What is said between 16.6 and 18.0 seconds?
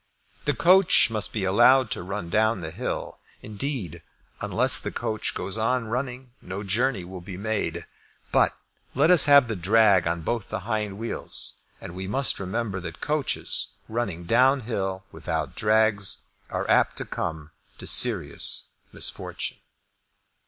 apt to come to